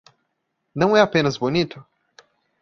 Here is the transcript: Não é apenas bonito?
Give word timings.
Não 0.73 0.97
é 0.97 1.01
apenas 1.01 1.37
bonito? 1.37 1.85